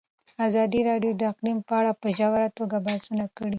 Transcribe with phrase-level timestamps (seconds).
[0.47, 3.49] ازادي راډیو د اقلیم په اړه په ژوره توګه بحثونه کړي.